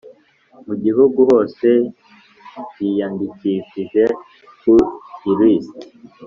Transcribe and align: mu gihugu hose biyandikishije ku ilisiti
mu 0.65 0.73
gihugu 0.83 1.19
hose 1.29 1.67
biyandikishije 2.75 4.03
ku 4.59 4.73
ilisiti 5.31 5.87